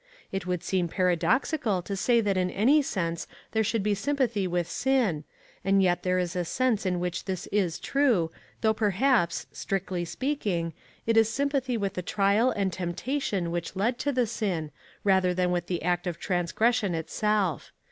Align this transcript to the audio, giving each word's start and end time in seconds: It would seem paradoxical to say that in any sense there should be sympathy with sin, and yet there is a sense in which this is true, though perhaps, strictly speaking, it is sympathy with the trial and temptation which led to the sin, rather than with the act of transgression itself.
It 0.31 0.47
would 0.47 0.63
seem 0.63 0.87
paradoxical 0.87 1.83
to 1.83 1.95
say 1.95 2.21
that 2.21 2.35
in 2.35 2.49
any 2.49 2.81
sense 2.81 3.27
there 3.51 3.63
should 3.63 3.83
be 3.83 3.93
sympathy 3.93 4.47
with 4.47 4.67
sin, 4.67 5.25
and 5.63 5.83
yet 5.83 6.01
there 6.01 6.17
is 6.17 6.35
a 6.35 6.43
sense 6.43 6.87
in 6.87 6.99
which 6.99 7.25
this 7.25 7.45
is 7.51 7.77
true, 7.77 8.31
though 8.61 8.73
perhaps, 8.73 9.45
strictly 9.51 10.03
speaking, 10.03 10.73
it 11.05 11.17
is 11.17 11.29
sympathy 11.31 11.77
with 11.77 11.93
the 11.93 12.01
trial 12.01 12.49
and 12.49 12.73
temptation 12.73 13.51
which 13.51 13.75
led 13.75 13.99
to 13.99 14.11
the 14.11 14.25
sin, 14.25 14.71
rather 15.03 15.35
than 15.35 15.51
with 15.51 15.67
the 15.67 15.83
act 15.83 16.07
of 16.07 16.17
transgression 16.17 16.95
itself. 16.95 17.71